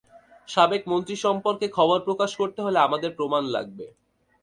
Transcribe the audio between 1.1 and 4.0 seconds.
সম্পর্কে খবর প্রকাশ করতে হলে আমাদের প্রমাণ লাগবে।